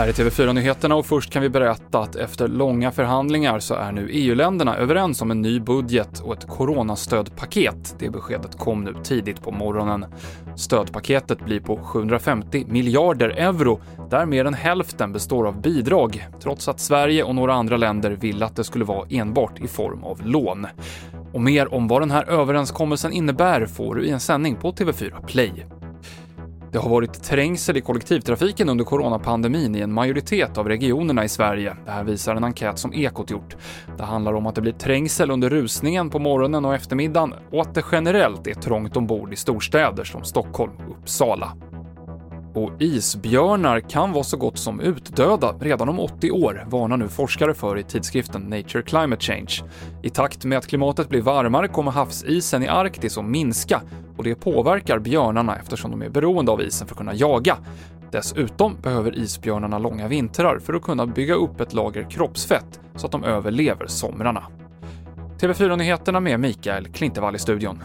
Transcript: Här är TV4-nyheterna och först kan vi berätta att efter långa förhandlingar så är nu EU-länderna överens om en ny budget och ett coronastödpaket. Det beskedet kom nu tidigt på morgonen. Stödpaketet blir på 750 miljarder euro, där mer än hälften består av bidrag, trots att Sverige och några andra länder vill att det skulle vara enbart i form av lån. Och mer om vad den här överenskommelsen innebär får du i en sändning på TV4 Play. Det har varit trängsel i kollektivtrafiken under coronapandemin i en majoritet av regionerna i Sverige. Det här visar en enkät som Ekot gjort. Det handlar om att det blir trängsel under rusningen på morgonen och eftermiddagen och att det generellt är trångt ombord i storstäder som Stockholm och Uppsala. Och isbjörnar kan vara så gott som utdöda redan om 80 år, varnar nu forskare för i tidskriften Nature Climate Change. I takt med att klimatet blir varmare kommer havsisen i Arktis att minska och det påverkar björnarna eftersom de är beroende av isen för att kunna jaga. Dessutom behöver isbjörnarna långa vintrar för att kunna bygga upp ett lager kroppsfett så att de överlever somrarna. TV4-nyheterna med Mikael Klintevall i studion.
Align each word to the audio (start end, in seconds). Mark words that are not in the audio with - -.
Här 0.00 0.08
är 0.08 0.12
TV4-nyheterna 0.12 0.94
och 0.94 1.06
först 1.06 1.32
kan 1.32 1.42
vi 1.42 1.48
berätta 1.48 1.98
att 1.98 2.16
efter 2.16 2.48
långa 2.48 2.90
förhandlingar 2.90 3.58
så 3.58 3.74
är 3.74 3.92
nu 3.92 4.08
EU-länderna 4.10 4.76
överens 4.76 5.22
om 5.22 5.30
en 5.30 5.42
ny 5.42 5.60
budget 5.60 6.20
och 6.20 6.34
ett 6.34 6.48
coronastödpaket. 6.48 7.96
Det 7.98 8.10
beskedet 8.10 8.58
kom 8.58 8.84
nu 8.84 8.94
tidigt 9.02 9.42
på 9.42 9.50
morgonen. 9.50 10.06
Stödpaketet 10.56 11.44
blir 11.44 11.60
på 11.60 11.76
750 11.76 12.64
miljarder 12.68 13.28
euro, 13.28 13.80
där 14.10 14.26
mer 14.26 14.44
än 14.44 14.54
hälften 14.54 15.12
består 15.12 15.46
av 15.46 15.60
bidrag, 15.60 16.26
trots 16.42 16.68
att 16.68 16.80
Sverige 16.80 17.22
och 17.22 17.34
några 17.34 17.54
andra 17.54 17.76
länder 17.76 18.10
vill 18.10 18.42
att 18.42 18.56
det 18.56 18.64
skulle 18.64 18.84
vara 18.84 19.06
enbart 19.10 19.60
i 19.60 19.68
form 19.68 20.04
av 20.04 20.26
lån. 20.26 20.66
Och 21.32 21.40
mer 21.40 21.74
om 21.74 21.88
vad 21.88 22.02
den 22.02 22.10
här 22.10 22.24
överenskommelsen 22.30 23.12
innebär 23.12 23.66
får 23.66 23.94
du 23.94 24.04
i 24.04 24.10
en 24.10 24.20
sändning 24.20 24.56
på 24.56 24.72
TV4 24.72 25.26
Play. 25.26 25.66
Det 26.72 26.78
har 26.78 26.90
varit 26.90 27.22
trängsel 27.22 27.76
i 27.76 27.80
kollektivtrafiken 27.80 28.68
under 28.68 28.84
coronapandemin 28.84 29.76
i 29.76 29.80
en 29.80 29.92
majoritet 29.92 30.58
av 30.58 30.68
regionerna 30.68 31.24
i 31.24 31.28
Sverige. 31.28 31.76
Det 31.84 31.90
här 31.90 32.04
visar 32.04 32.36
en 32.36 32.44
enkät 32.44 32.78
som 32.78 32.94
Ekot 32.94 33.30
gjort. 33.30 33.56
Det 33.96 34.04
handlar 34.04 34.32
om 34.32 34.46
att 34.46 34.54
det 34.54 34.60
blir 34.60 34.72
trängsel 34.72 35.30
under 35.30 35.50
rusningen 35.50 36.10
på 36.10 36.18
morgonen 36.18 36.64
och 36.64 36.74
eftermiddagen 36.74 37.34
och 37.52 37.60
att 37.60 37.74
det 37.74 37.84
generellt 37.92 38.46
är 38.46 38.54
trångt 38.54 38.96
ombord 38.96 39.32
i 39.32 39.36
storstäder 39.36 40.04
som 40.04 40.24
Stockholm 40.24 40.72
och 40.76 40.98
Uppsala. 40.98 41.56
Och 42.54 42.70
isbjörnar 42.78 43.80
kan 43.80 44.12
vara 44.12 44.24
så 44.24 44.36
gott 44.36 44.58
som 44.58 44.80
utdöda 44.80 45.54
redan 45.60 45.88
om 45.88 46.00
80 46.00 46.30
år, 46.30 46.66
varnar 46.70 46.96
nu 46.96 47.08
forskare 47.08 47.54
för 47.54 47.78
i 47.78 47.82
tidskriften 47.82 48.42
Nature 48.42 48.82
Climate 48.82 49.24
Change. 49.24 49.70
I 50.02 50.10
takt 50.10 50.44
med 50.44 50.58
att 50.58 50.66
klimatet 50.66 51.08
blir 51.08 51.22
varmare 51.22 51.68
kommer 51.68 51.90
havsisen 51.90 52.62
i 52.62 52.68
Arktis 52.68 53.18
att 53.18 53.24
minska 53.24 53.82
och 54.20 54.24
det 54.24 54.34
påverkar 54.34 54.98
björnarna 54.98 55.56
eftersom 55.56 55.90
de 55.90 56.02
är 56.02 56.08
beroende 56.08 56.52
av 56.52 56.62
isen 56.62 56.86
för 56.86 56.94
att 56.94 56.98
kunna 56.98 57.14
jaga. 57.14 57.56
Dessutom 58.10 58.76
behöver 58.82 59.18
isbjörnarna 59.18 59.78
långa 59.78 60.08
vintrar 60.08 60.58
för 60.58 60.74
att 60.74 60.82
kunna 60.82 61.06
bygga 61.06 61.34
upp 61.34 61.60
ett 61.60 61.72
lager 61.72 62.10
kroppsfett 62.10 62.80
så 62.96 63.06
att 63.06 63.12
de 63.12 63.24
överlever 63.24 63.86
somrarna. 63.86 64.42
TV4-nyheterna 65.40 66.20
med 66.20 66.40
Mikael 66.40 66.88
Klintevall 66.88 67.36
i 67.36 67.38
studion. 67.38 67.82